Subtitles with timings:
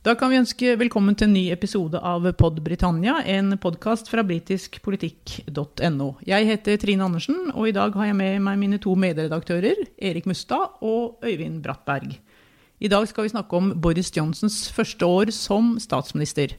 [0.00, 4.22] Da kan vi ønske velkommen til en ny episode av Pod Britannia, en podkast fra
[4.24, 6.06] britiskpolitikk.no.
[6.24, 10.24] Jeg heter Trine Andersen, og i dag har jeg med meg mine to medredaktører, Erik
[10.24, 12.14] Mustad og Øyvind Brattberg.
[12.80, 16.56] I dag skal vi snakke om Boris Johnsons første år som statsminister.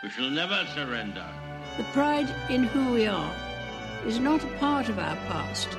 [0.00, 1.28] We shall never surrender.
[1.76, 3.36] The pride in who we are
[4.08, 5.76] is not a part of our past.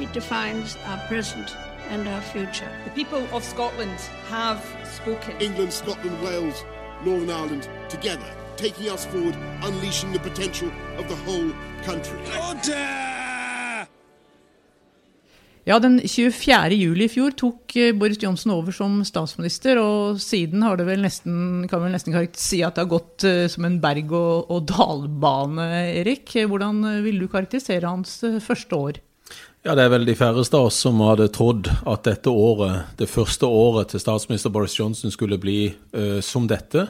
[0.00, 1.54] It defines our present
[1.90, 2.70] and our future.
[2.84, 3.98] The people of Scotland
[4.30, 4.60] have
[4.96, 5.34] spoken.
[5.40, 6.64] England, Scotland, Wales,
[7.04, 11.52] Northern Ireland together, taking us forward, unleashing the potential of the whole
[11.84, 12.18] country.
[15.66, 16.74] Ja, Den 24.
[16.76, 21.00] juli i fjor tok eh, Boris Johnson over som statsminister, og siden har det vel
[21.00, 24.66] nesten, kan vel nesten si at det har gått eh, som en berg- og, og
[24.68, 25.70] dalbane,
[26.02, 26.36] Erik.
[26.36, 29.00] Hvordan eh, vil du karakterisere hans første år?
[29.64, 33.06] Ja, Det er vel de færreste av oss som hadde trodd at dette året, det
[33.08, 36.82] første året til statsminister Boris Johnson skulle bli uh, som dette.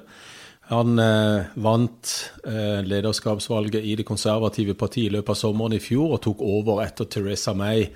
[0.72, 6.16] Han uh, vant uh, lederskapsvalget i det konservative partiet i løpet av sommeren i fjor
[6.16, 7.86] og tok over etter Teresa May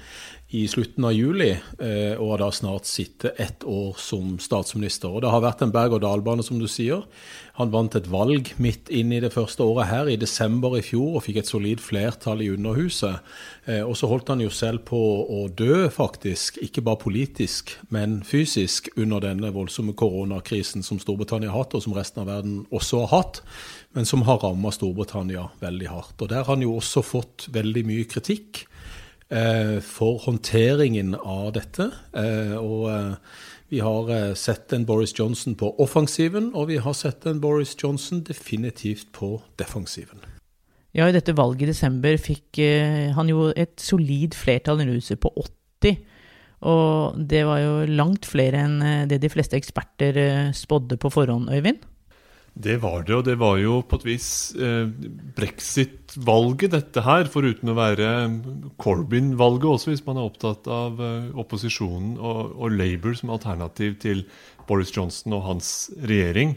[0.50, 5.10] i slutten av juli, eh, og har da snart sittet ett år som statsminister.
[5.12, 7.02] Og Det har vært en berg-og-dal-bane, som du sier.
[7.60, 11.18] Han vant et valg midt inn i det første året her, i desember i fjor,
[11.18, 13.20] og fikk et solid flertall i Underhuset.
[13.66, 14.96] Eh, og så holdt han jo selv på
[15.28, 16.56] å dø, faktisk.
[16.64, 21.92] Ikke bare politisk, men fysisk, under denne voldsomme koronakrisen som Storbritannia har hatt, og som
[21.92, 23.42] resten av verden også har hatt,
[23.92, 26.16] men som har rammet Storbritannia veldig hardt.
[26.22, 28.64] Og Der har han jo også fått veldig mye kritikk.
[29.28, 31.90] Eh, for håndteringen av dette.
[32.16, 34.08] Eh, og eh, vi har
[34.40, 39.34] sett en Boris Johnson på offensiven, og vi har sett en Boris Johnson definitivt på
[39.60, 40.22] defensiven.
[40.96, 42.62] Ja, i dette valget i desember fikk
[43.12, 45.28] han jo et solid flertall i huset på
[45.84, 46.00] 80.
[46.72, 48.80] Og det var jo langt flere enn
[49.12, 51.84] det de fleste eksperter spådde på forhånd, Øyvind?
[52.58, 54.28] Det var det, og det var jo på et vis
[54.58, 54.88] eh,
[55.36, 57.28] brexit-valget, dette her.
[57.30, 58.08] Foruten å være
[58.82, 64.24] Corbyn-valget også, hvis man er opptatt av eh, opposisjonen og, og, Labour som alternativ til
[64.66, 65.70] Boris Johnson og hans
[66.02, 66.56] regjering.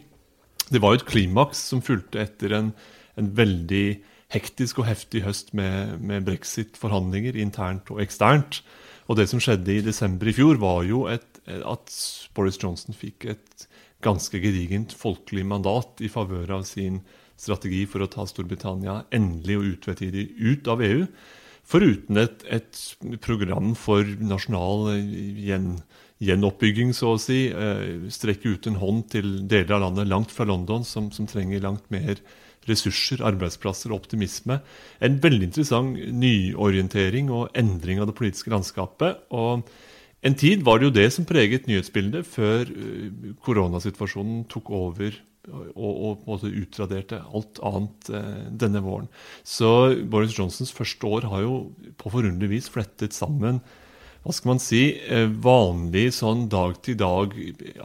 [0.74, 2.74] Det var jo et klimaks som fulgte etter en,
[3.22, 3.86] en veldig
[4.34, 8.64] hektisk og heftig høst med, med brexit-forhandlinger internt og eksternt.
[9.06, 11.94] Og det som skjedde i desember i fjor, var jo et, at
[12.34, 13.68] Boris Johnson fikk et
[14.04, 17.02] ganske gedigent folkelig mandat i favør av sin
[17.42, 21.06] strategi for å ta Storbritannia endelig og utvetydig ut av EU.
[21.72, 22.80] Foruten et, et
[23.24, 24.92] program for nasjonal
[25.40, 25.76] gjen,
[26.22, 27.46] gjenoppbygging, så å si.
[27.50, 31.64] Eh, strekke ut en hånd til deler av landet langt fra London, som, som trenger
[31.64, 32.20] langt mer
[32.70, 34.60] ressurser, arbeidsplasser og optimisme.
[35.02, 39.26] En veldig interessant nyorientering og endring av det politiske landskapet.
[39.34, 39.66] og
[40.22, 45.18] en tid var det jo det som preget nyhetsbildet før uh, koronasituasjonen tok over
[45.50, 49.08] og, og, utraderte alt annet eh, denne våren.
[49.42, 51.56] Så Boris Johnsons første år har jo
[51.98, 53.58] på forunderlig vis flettet sammen
[54.22, 57.34] hva skal man si, uh, vanlig sånn dag-til-dag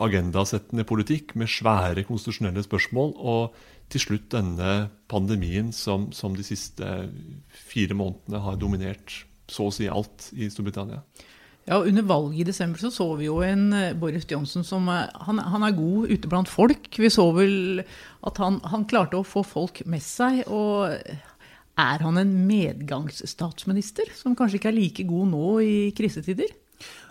[0.05, 3.57] agendasettende politikk med svære konstitusjonelle spørsmål, og
[3.89, 6.91] til slutt denne pandemien som, som de siste
[7.71, 11.01] fire månedene har dominert så å si alt i Storbritannia.
[11.67, 15.09] Ja, Under valget i desember så, så vi jo en eh, Boris Johnson som eh,
[15.27, 16.87] han, han, er god ute blant folk.
[16.95, 17.83] Vi så vel
[18.27, 20.45] at han, han, klarte å få folk med seg.
[20.47, 26.55] Og er han en medgangsstatsminister, som kanskje ikke er like god nå i krisetider?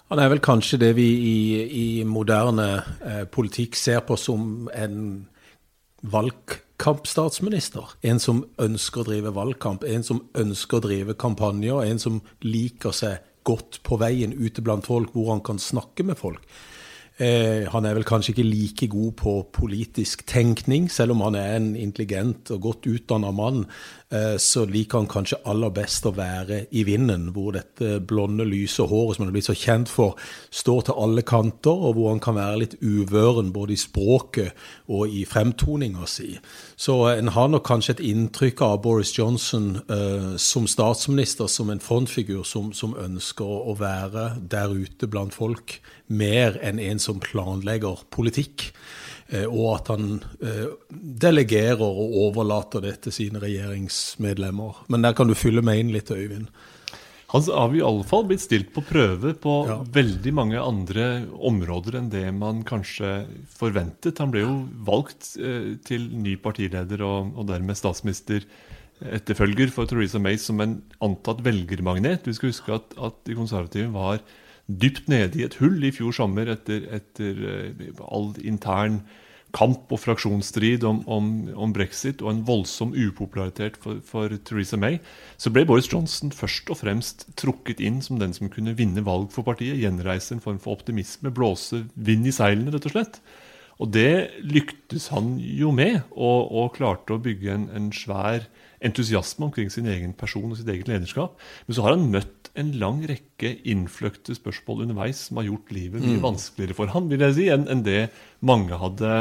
[0.07, 1.37] Han er vel kanskje det vi i,
[1.67, 2.69] i moderne
[3.03, 5.25] eh, politikk ser på som en
[6.15, 7.97] valgkampstatsminister.
[8.07, 12.95] En som ønsker å drive valgkamp, en som ønsker å drive kampanjer, en som liker
[12.95, 16.41] seg godt på veien ute blant folk, hvor han kan snakke med folk.
[17.17, 21.53] Eh, han er vel kanskje ikke like god på politisk tenkning, selv om han er
[21.55, 23.63] en intelligent og godt utdanna mann.
[24.11, 28.83] Eh, så liker han kanskje aller best å være i vinden, hvor dette blonde, lyse
[28.83, 30.19] håret som han er blitt så kjent for,
[30.51, 35.07] står til alle kanter, og hvor han kan være litt uvøren både i språket og
[35.07, 36.35] i fremtoninga si.
[36.75, 41.79] Så en har nok kanskje et inntrykk av Boris Johnson eh, som statsminister, som en
[41.79, 48.05] frontfigur som, som ønsker å være der ute blant folk mer enn en som planlegger
[48.13, 48.69] politikk.
[49.33, 50.69] Eh, og at han eh,
[51.25, 54.85] delegerer og overlater det til sine regjeringsmedlemmer.
[54.93, 56.51] Men der kan du fylle meg inn litt, Øyvind.
[57.33, 59.79] Han har i alle fall blitt stilt på prøve på ja.
[59.95, 63.25] veldig mange andre områder enn det man kanskje
[63.57, 64.21] forventet.
[64.21, 64.53] Han ble jo
[64.87, 68.45] valgt eh, til ny partileder og, og dermed statsminister
[69.03, 72.23] etterfølger for Theresa May som en antatt velgermagnet.
[72.23, 74.21] Du skal huske at, at de konservative var
[74.65, 79.03] dypt nede i et hull i fjor sommer etter, etter eh, all intern
[79.55, 84.99] kamp og fraksjonsstrid om, om, om, brexit og en voldsom upopularitet for, for, Theresa May,
[85.39, 89.29] så ble Boris Johnson først og fremst trukket inn som den som kunne vinne valg
[89.35, 89.79] for partiet.
[89.79, 93.21] Gjenreise en form for optimisme, blåse vind i seilene, rett og slett.
[93.83, 98.47] Og det lyktes han jo med, og, og klarte å bygge en, en, svær
[98.85, 101.35] entusiasme omkring sin egen person og sitt eget lederskap.
[101.67, 106.03] Men så har han møtt en lang rekke innfløkte spørsmål underveis som har gjort livet
[106.03, 106.23] mye mm.
[106.23, 108.07] vanskeligere for han, vil jeg si, enn en det
[108.45, 109.11] mange hadde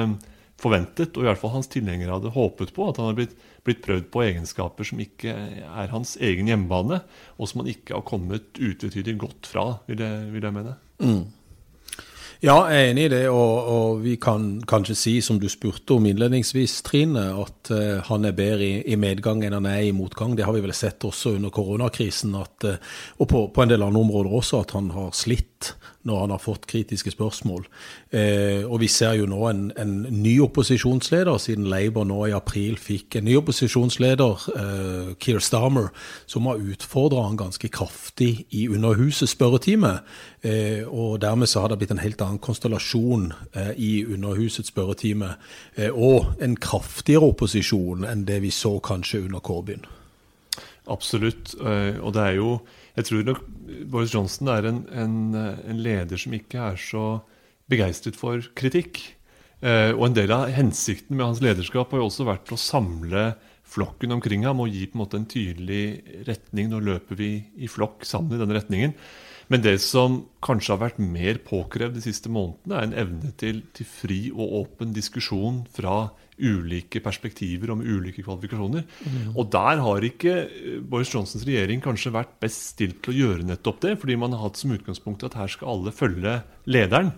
[0.61, 2.89] forventet, og i hvert fall hans tilhengere hadde håpet på.
[2.89, 3.35] At han har blitt,
[3.67, 7.01] blitt, prøvd på egenskaper som ikke er hans egen hjemmebane,
[7.37, 10.77] og som han ikke har kommet utvetydig godt fra, vil jeg, vil jeg mene.
[11.03, 11.25] Mm.
[12.45, 13.23] Ja, jeg er enig i det.
[13.33, 18.29] Og, og, vi kan kanskje si, som du spurte om innledningsvis, Trine, at uh, han
[18.29, 20.35] er bedre i, i, medgang enn han er i motgang.
[20.37, 23.87] Det har vi vel sett også under koronakrisen, at, uh, og på, på, en del
[23.87, 25.73] andre områder også, at han har slitt
[26.05, 27.65] når han har fått kritiske spørsmål.
[28.13, 32.77] Eh, og vi ser jo nå en, en, ny opposisjonsleder, siden Labour nå i april
[32.81, 35.91] fikk en ny opposisjonsleder, eh, Keir Starmer,
[36.27, 39.99] som har utfordra han ganske kraftig i Underhusets spørretime.
[40.45, 45.35] Eh, og dermed så har det blitt en helt annen konstellasjon eh, i Underhusets spørretime.
[45.77, 49.89] Eh, og en kraftigere opposisjon enn det vi så kanskje under Corbyn.
[50.91, 51.55] Absolutt.
[51.61, 52.59] Eh, og det er jo
[52.95, 53.41] Jeg tror nok
[53.91, 57.07] Boris Johnson er en, en, en leder som ikke er så
[57.71, 59.01] begeistret for kritikk.
[59.65, 63.33] Eh, og en del av hensikten med hans lederskap har jo også vært å samle
[63.75, 65.85] flokken omkring ham og gi på en måte en tydelig
[66.29, 66.69] retning.
[66.71, 68.95] Nå løper vi i flokk sammen i denne retningen.
[69.53, 73.63] Men det som kanskje har vært mer påkrevd de siste månedene, er en evne til,
[73.77, 78.87] til fri og åpen diskusjon fra ulike perspektiver om ulike kvalifikasjoner.
[79.05, 79.35] Mm.
[79.37, 83.47] Og der har ikke eh, Boris Johnsons regjering kanskje vært best stilt til å gjøre
[83.51, 87.13] nettopp det, fordi man har hatt som utgangspunkt at her skal alle følge lederen.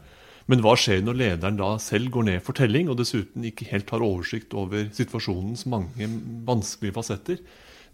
[0.47, 3.91] Men hva skjer når lederen da selv går ned for telling, og dessuten ikke helt
[3.91, 6.11] har oversikt over situasjonens mange
[6.47, 7.41] vanskelige fasetter?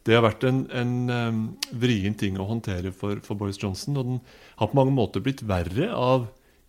[0.03, 1.43] Det har vært en, en
[1.79, 3.99] vrien ting å håndtere for, for, Boris Johnson.
[4.01, 4.21] Og den
[4.59, 6.27] har på mange måter blitt verre av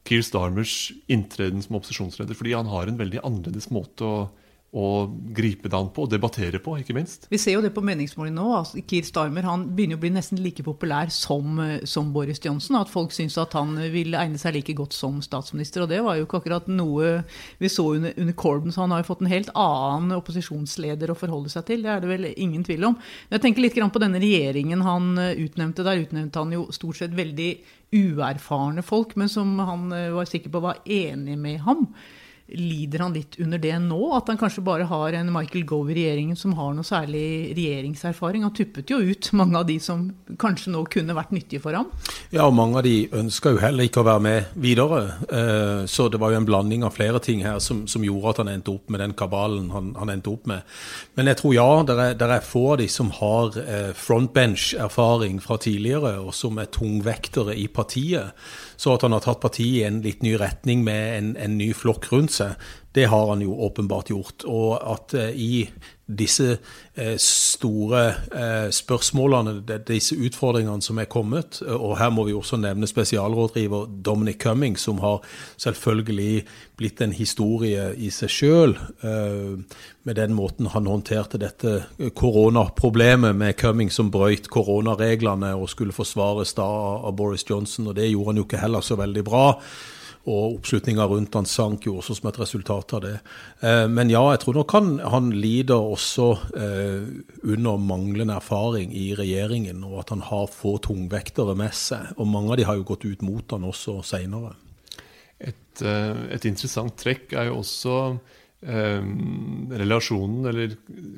[0.07, 4.17] Keir Starmers inntreden som opposisjonsleder, fordi han har en veldig annerledes måte å
[4.73, 5.05] å
[5.37, 7.27] gripe det an på og debattere på, ikke minst.
[7.29, 8.53] Vi ser jo det på meningsmålingene nå.
[8.57, 12.79] Altså, Keir Starmer han begynner å bli nesten like populær som, eh, som Boris Johnson.
[12.79, 15.83] At folk syns at han vil egne seg like godt som statsminister.
[15.83, 17.11] Og det var jo ikke akkurat noe
[17.59, 21.19] vi så under, under Corbyn, så han har jo fått en helt annen opposisjonsleder å
[21.21, 21.85] forholde seg til.
[21.85, 22.97] Det er det vel ingen tvil om.
[22.97, 25.85] Men jeg tenker litt på denne regjeringen han eh, utnevnte.
[25.85, 27.51] Der utnevnte han jo stort sett veldig
[27.93, 31.85] uerfarne folk, men som han eh, var sikker på var enig med ham.
[32.51, 34.01] Lider han litt under det nå?
[34.17, 38.43] At han kanskje bare har en Michael Gove i regjeringen som har noe særlig regjeringserfaring?
[38.43, 40.09] Han tuppet jo ut mange av de som
[40.39, 41.87] kanskje nå kunne vært nyttige for ham.
[42.35, 44.99] Ja, og mange av de ønska jo heller ikke å være med videre.
[45.23, 48.43] Eh, så det var jo en blanding av flere ting her som, som gjorde at
[48.43, 50.67] han endte opp med den kabalen han, han endte opp med.
[51.15, 55.61] Men jeg tror ja, det er, er, få av de som har eh, frontbench-erfaring fra
[55.63, 58.35] tidligere, og som er tungvektere i partiet.
[58.83, 61.69] Så at han har tatt partiet i en litt ny retning med en, en ny
[61.77, 62.57] flokk rundt seg,
[62.97, 64.43] det har han jo åpenbart gjort.
[64.43, 65.69] Og at uh, i
[66.17, 69.55] disse uh, store uh, spørsmålene,
[69.87, 75.01] disse utfordringene som er kommet, og her må vi også nevne spesialrådgiver Dominic Cumming, som
[75.03, 75.23] har
[75.57, 76.45] selvfølgelig
[76.77, 78.73] blitt en historie i seg sjøl,
[80.03, 81.75] med den måten han håndterte dette
[82.17, 88.09] koronaproblemet med Cumming som brøyt koronareglene og skulle forsvares da av Boris Johnson, og det
[88.09, 89.45] gjorde han jo ikke heller så veldig bra
[90.23, 93.15] og oppslutninga rundt han sank jo også som et resultat av det.
[93.59, 97.09] Eh, men ja, jeg tror nok han, han lider også eh,
[97.43, 102.13] under manglende erfaring i regjeringen, og at han har få tungvektere med seg.
[102.15, 104.55] Og mange av de har jo gått ut mot han også seinere.
[105.43, 107.99] Et, eh, et, interessant trekk er jo også
[108.63, 109.03] eh,
[109.83, 110.77] relasjonen, eller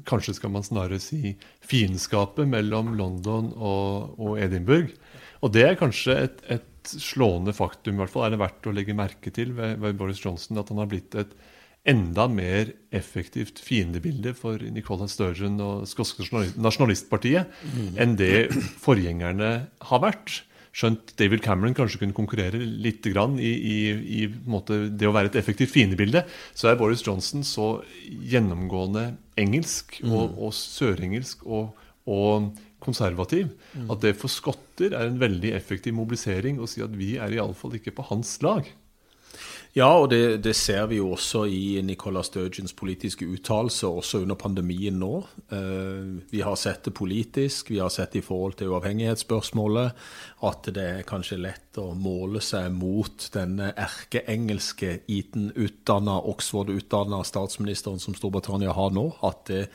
[0.09, 4.97] kanskje skal man snarere si fiendskapet, mellom London og, og Edinburgh.
[5.45, 8.73] Og det er kanskje et, et slående faktum, i hvert fall er det verdt å
[8.75, 11.35] legge merke til ved, ved Boris Johnson, at han har blitt et
[11.85, 16.25] enda mer effektivt fiendebilde for Nicola Sturgeon og skotske
[16.57, 17.91] nasjonalistpartiet mm.
[18.01, 18.49] enn det
[18.81, 19.51] forgjengerne
[19.89, 20.41] har vært.
[20.75, 25.37] Skjønt David Cameron kanskje kunne konkurrere litt grann i, i, i det å være et
[25.39, 30.41] effektivt fiendebilde, så er Boris Johnson så gjennomgående engelsk og, mm.
[30.41, 32.49] og sørengelsk og, og
[32.85, 33.51] konservativ.
[33.73, 33.89] Mm.
[33.93, 37.77] At det for skotter er en veldig effektiv mobilisering å si at vi er iallfall
[37.79, 38.69] ikke på hans lag.
[39.75, 44.37] Ja, og det, det, ser vi jo også i Nicola Sturgeons politiske uttalelser, også under
[44.39, 45.17] pandemien nå.
[45.51, 50.05] Eh, vi har sett det politisk, vi har sett det i forhold til uavhengighetsspørsmålet,
[50.47, 58.15] at det er kanskje lett å måle seg mot denne erkeengelske Eton-utdanna, Oxford-utdanna statsministeren som
[58.15, 59.09] Storbritannia har nå.
[59.27, 59.65] At det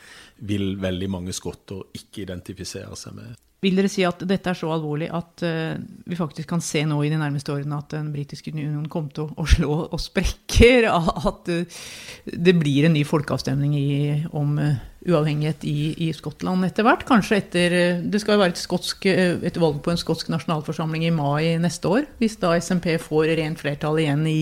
[0.48, 3.36] vil veldig mange skotter ikke identifisere seg med.
[3.60, 5.76] Vil dere si at dette er så alvorlig at uh,
[6.08, 9.28] vi faktisk kan se nå i de nærmeste årene at den britiske unionen kommer til
[9.28, 10.88] å, slå og sprekker?
[11.30, 11.80] At uh,
[12.24, 13.90] det blir en ny folkeavstemning i,
[14.32, 17.04] om uh, uavhengighet i, i, Skottland etter hvert?
[17.08, 21.12] Kanskje etter Det skal jo være et, skotsk, et, valg på en skotsk nasjonalforsamling i
[21.12, 22.08] mai neste år.
[22.22, 24.40] Hvis da SMP får rent flertall igjen i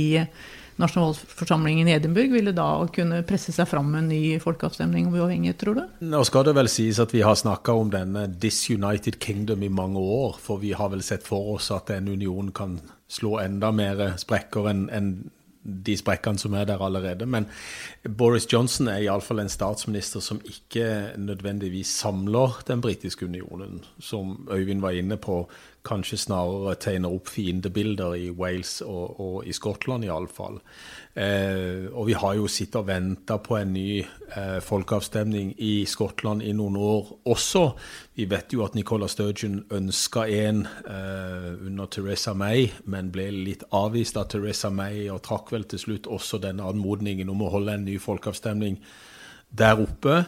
[0.79, 5.59] nasjonalforsamlingen i Edinburgh ville da kunne presse seg fram med en ny folkeavstemning om uavhengighet,
[5.61, 5.83] tror du?
[6.07, 10.01] Nå skal det vel sies at vi har snakka om denne disunited kingdom i mange
[10.01, 10.39] år.
[10.43, 14.71] For vi har vel sett for oss at en union kan slå enda mer sprekker
[14.71, 15.13] enn en
[15.69, 17.27] de sprekkene som er der allerede.
[17.27, 17.49] Men
[18.19, 23.83] Boris Johnson er iallfall en statsminister som ikke nødvendigvis samler den britiske unionen.
[24.01, 25.43] Som Øyvind var inne på,
[25.89, 30.61] kanskje snarere tegner opp fiendebilder i Wales og, og i Skottland iallfall.
[31.19, 36.45] Eh, og vi har jo sittet og venta på en ny eh, folkeavstemning i Skottland
[36.47, 37.65] i noen år også.
[38.21, 43.67] Vi vet jo at Nicola Sturgeon ønska en eh, under Teresa May, men ble litt
[43.75, 47.79] avvist av Teresa May og trakk vel til slutt også denne anmodningen om å holde
[47.79, 48.79] en ny folkeavstemning
[49.49, 50.25] der oppe.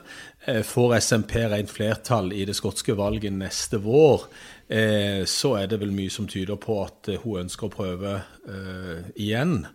[0.46, 4.24] Eh, får SMP rent flertall i det skotske valget neste vår,
[4.70, 8.20] eh, så er det vel mye som tyder på at eh, hun ønsker å prøve
[9.16, 9.66] igjen.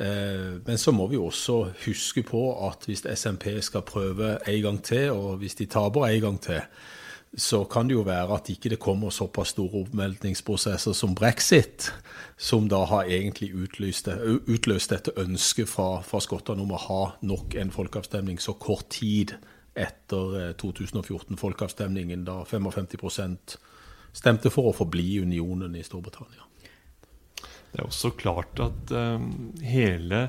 [0.00, 5.10] Men så må vi også huske på at hvis SMP skal prøve en gang til,
[5.12, 6.62] og hvis de taper en gang til,
[7.36, 11.90] så kan det jo være at ikke det kommer såpass store oppmeldingsprosesser som brexit,
[12.38, 14.08] som da har egentlig utløst,
[14.48, 19.36] utløst dette ønsket fra, fra skottene om å ha nok en folkeavstemning så kort tid
[19.78, 22.88] etter 2014-folkeavstemningen, da 55
[24.16, 26.46] stemte for å forbli unionen i Storbritannia.
[27.70, 30.26] Det er også klart at um, hele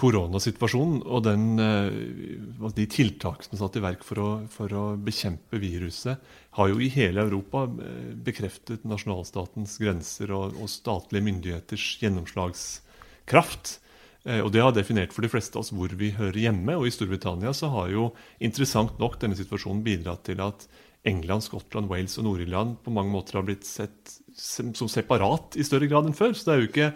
[0.00, 5.60] koronasituasjonen og den, uh, de tiltakene som satt i verk for å, for å, bekjempe
[5.60, 6.22] viruset,
[6.56, 13.74] har jo i hele Europa uh, bekreftet nasjonalstatens grenser og, og statlige myndigheters gjennomslagskraft.
[14.22, 16.78] Uh, og Det har definert for de fleste av oss hvor vi hører hjemme.
[16.78, 20.70] Og i Storbritannia så har jo interessant nok denne situasjonen bidratt til at
[21.08, 25.88] England, Skottland, Wales og Nord-Irland på mange måter har blitt sett som separat i større
[25.88, 26.34] grad enn før.
[26.36, 26.88] Så det er jo ikke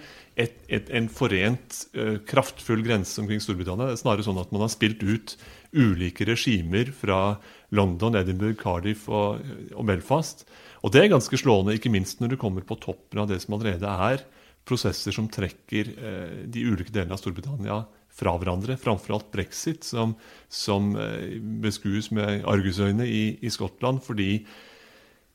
[0.44, 3.88] et, et, en forent, uh, kraftfull grense omkring Storbritannia.
[3.88, 5.36] Det er snarere sånn at man har spilt ut
[5.72, 7.38] ulike regimer fra
[7.74, 9.40] London, Edinburgh, Cardiff og,
[9.72, 10.44] og, Belfast.
[10.84, 13.56] Og det er ganske slående, ikke minst når du kommer på toppen av det som
[13.56, 14.24] allerede er
[14.68, 17.82] prosesser som trekker uh, de ulike delene av Storbritannia
[18.14, 20.14] fra hverandre, framfor alt brexit, som,
[20.48, 24.44] som uh, beskues med argusøyne i, i Skottland fordi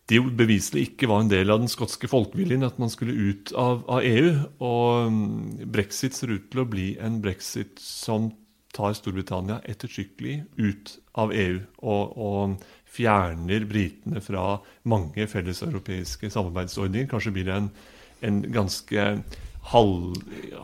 [0.09, 3.83] det beviselig ikke var en del av den skotske folkeviljen at man skulle ut av,
[3.86, 4.31] av, EU.
[4.65, 8.31] Og mm, brexit ser ut til å bli en brexit som
[8.74, 11.59] tar Storbritannia ettertrykkelig ut av EU.
[11.83, 12.57] Og, og
[12.89, 14.55] fjerner britene fra
[14.89, 17.09] mange felleseuropeiske samarbeidsordninger.
[17.12, 17.69] Kanskje blir det en,
[18.25, 19.05] en ganske
[19.71, 20.17] halv,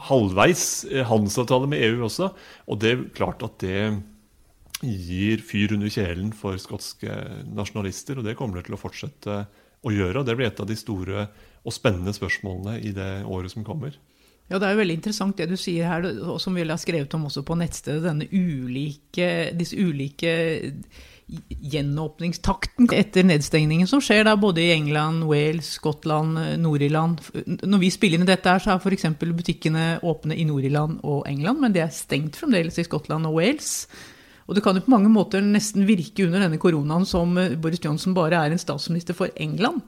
[0.10, 0.66] halvveis
[1.10, 2.32] handelsavtale med EU også.
[2.70, 3.80] Og det er klart at det
[4.84, 7.14] gir fyr under kjelen for skotske
[7.48, 9.38] nasjonalister, og det kommer det til å fortsette
[9.86, 10.20] å gjøre.
[10.20, 11.30] og Det blir et av de store
[11.66, 13.96] og spennende spørsmålene i det året som kommer.
[14.50, 17.14] Ja, Det er jo veldig interessant det du sier her, og som vi har skrevet
[17.18, 18.04] om også på nettstedet.
[18.04, 20.74] denne ulike, Disse ulike
[21.50, 27.24] gjenåpningstakten etter nedstengningen som skjer da både i England, Wales, Skottland, Nord-Irland.
[27.66, 29.08] Når vi spiller inn i dette, her, så er f.eks.
[29.26, 33.88] butikkene åpne i Nord-Irland og England, men det er stengt fremdeles i Skottland og Wales.
[34.46, 37.82] Og det kan jo på mange måter nesten virke under denne koronaen som eh, Boris
[37.82, 39.82] Johnson bare er en statsminister for England.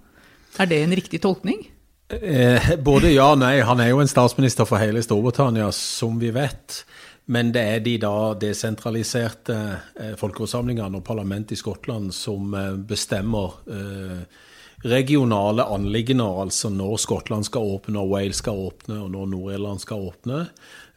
[0.58, 1.68] Er det en riktig tolkning?
[2.10, 3.60] Eh, både ja og nei.
[3.68, 6.82] Han er jo en statsminister for hele Storbritannia, som vi vet.
[7.30, 9.56] Men det er de da desentraliserte
[10.00, 14.22] eh, folkeforsamlingene og parlamentet i Skottland som eh, bestemmer eh,
[14.88, 20.08] regionale anliggender, altså når Skottland skal åpne, og Wales skal åpne, og når Nord-Irland skal
[20.08, 20.46] åpne.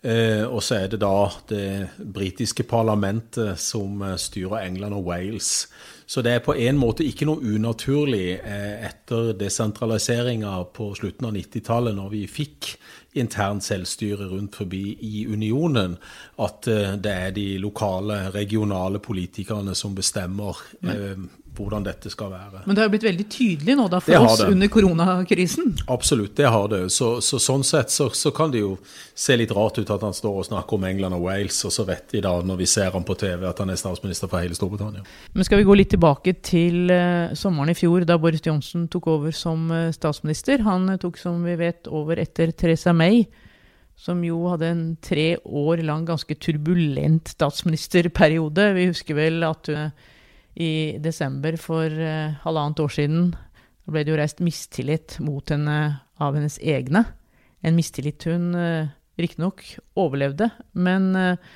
[0.03, 5.69] Eh, og så er det da det britiske parlamentet som eh, styrer England og Wales,
[6.11, 11.37] Så det er på en måte ikke noe unaturlig eh, etter desentraliseringa på slutten av
[11.37, 12.73] 90-tallet, når vi fikk
[13.21, 15.95] internt selvstyre rundt forbi i unionen,
[16.43, 21.15] at eh, det er de lokale, regionale politikerne som bestemmer eh,
[21.57, 22.63] hvordan dette skal være.
[22.65, 24.49] Men det har jo blitt veldig tydelig nå da for oss det.
[24.55, 25.73] under koronakrisen.
[25.91, 26.83] Absolutt, det har det.
[26.95, 28.77] Så, så sånn sett så, så kan det jo
[29.19, 31.85] se litt rart ut at han står og snakker om England og Wales, og så
[31.89, 34.57] vet de da, når vi ser ham på TV, at han er statsminister for hele
[34.57, 35.05] Storbritannia.
[35.35, 39.11] Men skal vi gå litt tilbake til uh, sommeren i fjor, da Boris Johnson tok
[39.17, 40.65] over som uh, statsminister.
[40.67, 43.25] Han tok, som vi vet, over etter Theresa May,
[44.01, 48.71] som jo hadde en tre år lang ganske turbulent statsministerperiode.
[48.79, 50.09] Vi husker vel at hun eh,
[50.59, 55.77] i desember for eh, halvannet år siden da ble det jo reist mistillit mot henne
[56.21, 57.05] av hennes egne.
[57.65, 58.91] En mistillit hun eh,
[59.21, 59.65] riktignok
[59.99, 61.51] overlevde, men eh,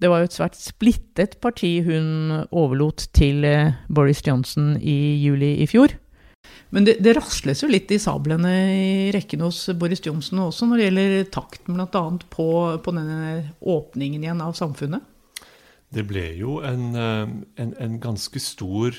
[0.00, 3.44] det var jo et svært splittet parti hun overlot til
[3.92, 5.92] Boris Johnson i juli i fjor.
[6.72, 10.78] Men det, det rasles jo litt i sablene i rekken hos Boris Johnson også når
[10.78, 12.04] det gjelder takten bl.a.
[12.32, 12.46] På,
[12.80, 15.04] på denne åpningen igjen av samfunnet.
[15.90, 17.30] Det ble jo en, eh,
[17.62, 18.94] en, en ganske stor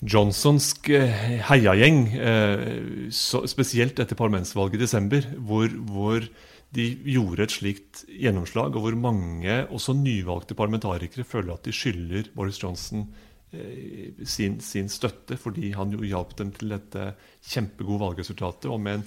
[0.00, 6.28] johnsonsk eh, heiagjeng, eh, spesielt etter parlamentsvalget i desember, hvor, hvor
[6.76, 12.30] de gjorde et slikt gjennomslag, og hvor mange, også nyvalgte parlamentarikere, føler at de skylder
[12.36, 13.08] Boris Johnson
[13.50, 17.08] sin, sin støtte, fordi han jo hjalp dem til dette
[17.50, 19.02] kjempegode valgresultatet, og med en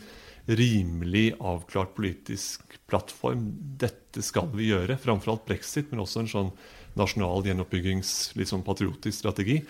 [0.48, 3.46] rimelig avklart politisk plattform.
[3.80, 4.98] Dette skal vi gjøre.
[5.00, 6.52] Framfor alt brexit, men også en sånn
[7.00, 9.62] nasjonal gjenoppbyggings, sånn patriotisk strategi.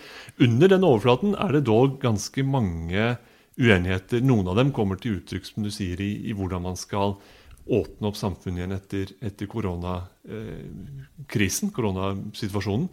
[0.44, 3.14] Under den overflaten er det dog ganske mange
[3.60, 4.20] uenigheter.
[4.24, 7.16] Noen av dem kommer til uttrykk som du sier, i, i hvordan man skal
[7.64, 12.88] åpne opp samfunnet igjen etter, etter koronakrisen, koronasituasjonen.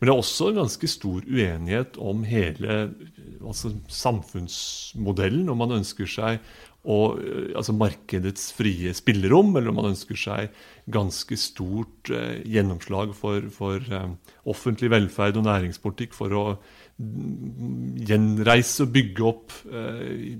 [0.00, 2.90] Men det er også en ganske stor uenighet om hele
[3.38, 5.46] altså samfunnsmodellen.
[5.52, 6.42] Om man ønsker seg
[6.86, 10.54] og, eh, altså markedets frie spillerom, eller om man ønsker seg
[10.92, 14.12] ganske stort eh, gjennomslag for, for eh,
[14.46, 20.38] offentlig velferd og næringspolitikk for å mm, gjenreise og bygge opp eh,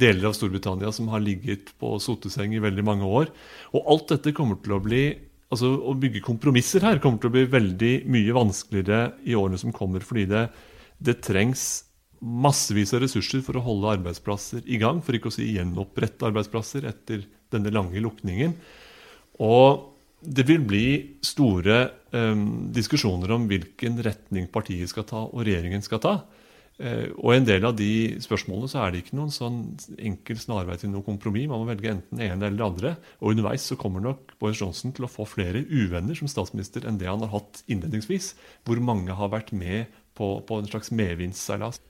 [0.00, 3.34] deler av Storbritannia som har ligget på soteseng i veldig mange år.
[3.74, 5.04] Og alt dette kommer til å bli
[5.50, 9.72] altså Å bygge kompromisser her kommer til å bli veldig mye vanskeligere i årene som
[9.74, 10.44] kommer, fordi det,
[11.02, 11.64] det trengs
[12.20, 16.88] massevis av ressurser for å holde arbeidsplasser i gang, for ikke å si gjenopprette arbeidsplasser
[16.90, 18.54] etter denne lange lukningen.
[19.40, 19.86] Og
[20.20, 20.84] det vil bli
[21.24, 21.78] store
[22.12, 22.42] eh,
[22.76, 26.14] diskusjoner om hvilken retning partiet skal ta og regjeringen skal ta.
[26.80, 27.90] Eh, og i en del av de
[28.24, 29.58] spørsmålene så er det ikke noen sånn
[29.96, 31.48] enkel snarvei til noe kompromiss.
[31.48, 32.94] Man må velge enten det ene eller det andre.
[33.20, 37.00] Og underveis så kommer nok Boris Johnson til å få flere uvenner som statsminister enn
[37.00, 38.34] det han har hatt innledningsvis,
[38.68, 41.80] hvor mange har vært med på, på en slags medvindsseilas.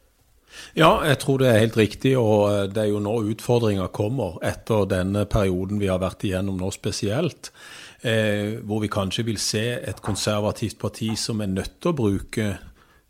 [0.78, 4.38] Ja, jeg tror det er helt riktig, og eh, det er jo nå utfordringa kommer
[4.46, 7.52] etter denne perioden vi har vært igjennom nå spesielt.
[8.00, 12.50] Eh, hvor vi kanskje vil se et konservativt parti som er nødt til å bruke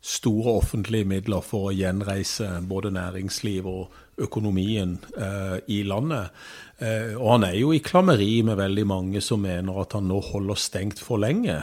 [0.01, 6.35] store offentlige midler for å gjenreise både næringsliv og økonomien eh, i landet.
[6.81, 10.21] Eh, og han er jo i klammeri med veldig mange som mener at han nå
[10.31, 11.59] holder stengt for lenge.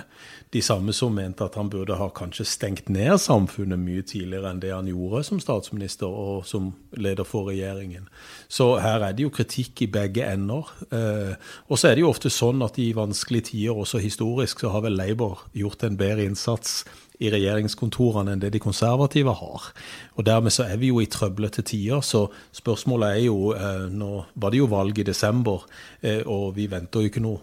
[0.54, 4.62] De samme som mente at han burde ha kanskje stengt ned samfunnet mye tidligere enn
[4.62, 8.06] det han gjorde som statsminister og som leder for regjeringen.
[8.48, 10.70] Så her er det jo kritikk i begge ender.
[10.88, 11.34] Eh,
[11.68, 14.86] og så er det jo ofte sånn at i vanskelige tider, også historisk, så har
[14.86, 16.84] vel Labour gjort en bedre innsats
[17.18, 19.68] i regjeringskontorene enn det de konservative har.
[20.16, 24.10] Og dermed så er vi jo i trøblete tider, så spørsmålet er jo eh, Nå
[24.34, 25.64] var det jo valg i desember,
[26.00, 27.42] eh, og vi venter jo ikke noe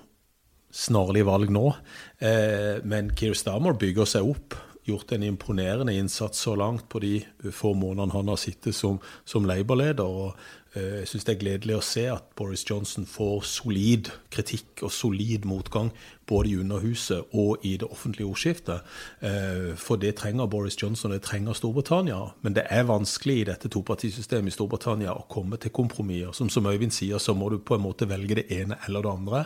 [0.75, 1.67] snarlig valg nå.
[2.19, 4.55] Eh, men Keir Starmer bygger seg opp.
[4.85, 7.15] Gjort en imponerende innsats så langt på de
[7.49, 10.05] få månedene han har sittet som, som Labour-leder.
[10.05, 10.35] og
[10.75, 15.45] Jeg syns det er gledelig å se at Boris Johnson får solid kritikk og solid
[15.47, 15.91] motgang
[16.27, 18.81] både i Underhuset og i det offentlige ordskiftet.
[19.21, 22.33] Eh, For det trenger Boris Johnson, det trenger Storbritannia.
[22.41, 26.33] Men det er vanskelig i dette topartisystemet i Storbritannia å komme til kompromisser.
[26.33, 29.11] Som, som Øyvind sier, så må du på en måte velge det ene eller det
[29.11, 29.45] andre.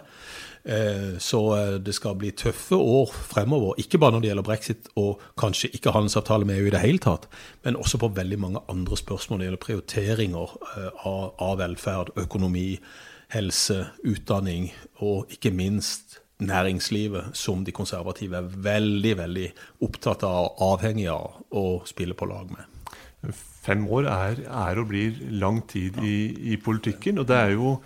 [0.69, 4.89] Eh, Så eh, det skal bli tøffe år fremover, ikke bare når det gjelder brexit
[5.01, 7.25] og kanskje ikke handelsavtale med EU i det hele tatt,
[7.65, 12.77] men også på veldig mange andre spørsmål når det gjelder prioriteringer eh, av, velferd, økonomi,
[13.33, 14.69] helse, utdanning
[15.01, 19.49] og ikke minst næringslivet, som de konservative er veldig, veldig
[19.85, 23.33] opptatt av og avhengig av å spille på lag med.
[23.65, 27.79] Fem år er, er og blir lang tid i, i politikken, og det er jo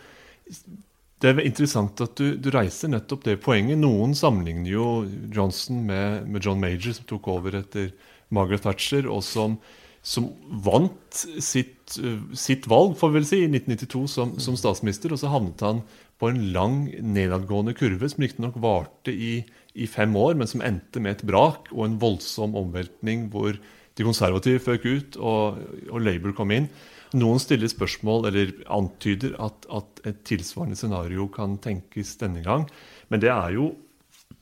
[1.24, 3.80] det er interessant at du, du, reiser nettopp det poenget.
[3.80, 4.88] Noen sammenligner jo
[5.32, 7.94] Johnson med, med, John Major, som tok over etter
[8.34, 9.56] Margaret Thatcher, og som,
[10.04, 10.28] som
[10.66, 11.96] vant sitt,
[12.36, 15.16] sitt, valg får vi vel si, i 1992 som, som, statsminister.
[15.16, 15.80] Og så havnet han
[16.20, 16.82] på en lang
[17.16, 19.38] nedadgående kurve, som riktignok varte i,
[19.80, 23.56] i, fem år, men som endte med et brak og en voldsom omveltning hvor
[23.96, 26.68] de konservative føk ut og, og Labour kom inn.
[27.14, 32.66] Noen stiller spørsmål eller antyder at, at, et tilsvarende scenario kan tenkes denne gang.
[33.14, 33.72] Men det er jo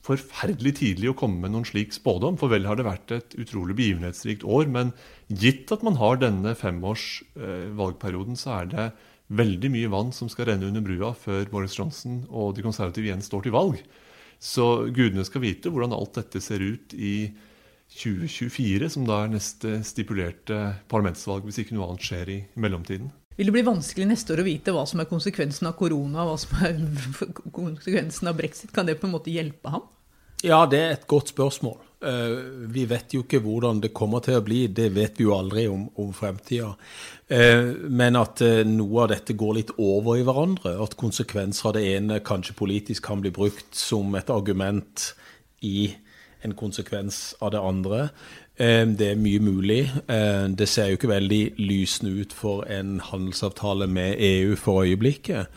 [0.05, 2.39] forferdelig tidlig å komme med noen slik spådom.
[2.39, 4.69] For vel har det vært et utrolig begivenhetsrikt år.
[4.71, 4.93] Men
[5.27, 7.67] gitt at man har denne femårs eh,
[8.39, 8.87] så er det
[9.31, 13.23] veldig mye vann som skal renne under brua før Boris Johnson og de konservative igjen
[13.23, 13.79] står til valg.
[14.41, 17.29] Så gudene skal vite hvordan alt dette ser ut i
[17.91, 20.59] 2024, som da er neste stipulerte
[20.91, 23.11] parlamentsvalg, hvis ikke noe annet skjer i mellomtiden.
[23.37, 26.35] Vil det bli vanskelig neste år å vite hva som er konsekvensen av korona, hva
[26.39, 26.77] som er
[27.59, 28.73] konsekvensen av brexit?
[28.75, 29.87] Kan det på en måte hjelpe ham?
[30.41, 31.77] Ja, det er et godt spørsmål.
[32.01, 32.35] Eh,
[32.73, 35.67] vi vet jo ikke hvordan det kommer til å bli, det vet vi jo aldri
[35.69, 36.71] om, om fremtida.
[37.29, 41.75] Eh, men at eh, noe av dette går litt over i hverandre, at konsekvenser av
[41.77, 45.11] det ene kanskje politisk kan bli brukt som et argument
[45.61, 45.91] i
[46.41, 48.09] en konsekvens av det andre.
[48.61, 49.83] Eh, det er mye mulig.
[50.07, 55.47] Eh, det ser jo ikke veldig lysende ut for en handelsavtale med EU for øyeblikket.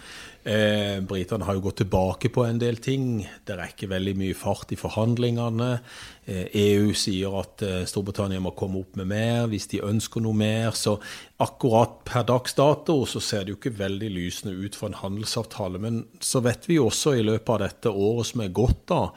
[0.44, 3.26] Eh, Britene har jo gått tilbake på en del ting.
[3.44, 5.78] Det er ikke veldig mye fart i forhandlingene.
[6.24, 10.70] EU e sier at Storbritannia må komme opp med mer hvis de ønsker noe mer.
[10.72, 10.98] Så
[11.40, 15.80] akkurat per dags dato så ser det jo ikke veldig lysende ut for en handelsavtale.
[15.80, 19.10] Men så vet vi jo også i løpet av dette året som er gått, da,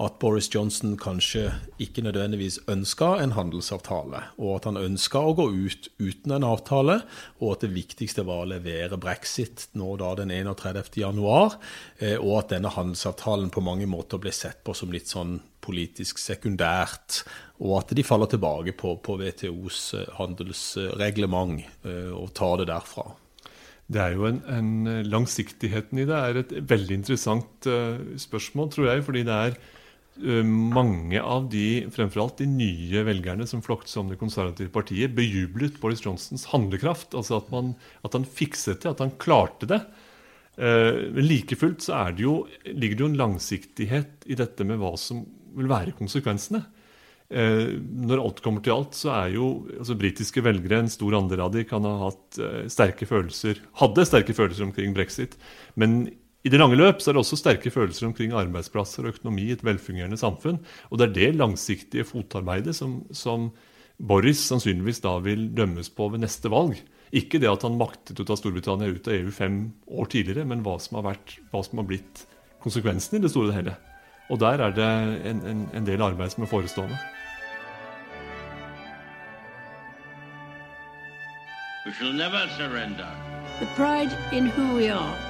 [0.00, 1.50] at Boris Johnson kanskje
[1.82, 7.00] ikke nødvendigvis ønska en handelsavtale, og at han ønska å gå ut uten en avtale,
[7.40, 10.96] og at det viktigste var å levere brexit nå da den 31.
[11.02, 11.58] januar,
[11.98, 16.20] eh, og at denne handelsavtalen på mange måter ble sett på som litt sånn politisk
[16.22, 17.20] sekundært,
[17.60, 23.10] og at de faller tilbake på, på WTOs eh, handelsreglement eh, og tar det derfra.
[23.90, 27.66] Det er jo en, en Langsiktigheten i det er et veldig interessant
[28.22, 29.02] spørsmål, tror jeg.
[29.02, 29.56] fordi det er
[30.44, 35.78] mange av de fremfor alt de nye velgerne som floktes om Det konservative partiet, bejublet
[35.80, 37.14] Boris Johnsons handlekraft.
[37.16, 39.80] Altså at, man, at han fikset det, at han klarte det.
[40.60, 44.80] Eh, men like fullt så det jo, ligger det jo en langsiktighet i dette med
[44.82, 45.24] hva som
[45.56, 46.62] vil være konsekvensene.
[47.30, 51.46] Eh, når alt kommer til alt, så er jo altså britiske velgere, en stor andel
[51.46, 52.40] av de kan ha hatt
[52.72, 55.38] sterke følelser, hadde sterke følelser omkring brexit.
[55.80, 56.02] Men
[56.40, 59.56] i det lange løp så er det også sterke følelser omkring arbeidsplasser og økonomi i
[59.56, 60.62] et velfungerende samfunn.
[60.88, 63.50] Og det er det langsiktige fotarbeidet som, som,
[64.00, 66.78] Boris sannsynligvis da vil dømmes på ved neste valg.
[67.12, 69.60] Ikke det at han maktet å ta Storbritannia ut av EU fem
[69.92, 72.24] år tidligere, men hva som har, vært, hva som har blitt
[72.64, 73.74] konsekvensen i det store og hele.
[74.32, 74.90] Og der er det
[75.28, 76.96] en, en, en del arbeid som er forestående.
[81.84, 83.12] We shall never surrender.
[83.58, 85.29] The pride in who we are